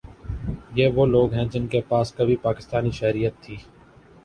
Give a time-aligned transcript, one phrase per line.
[0.75, 3.57] یہ وہ لوگ ہیں جن کے پاس کبھی پاکستانی شہریت تھی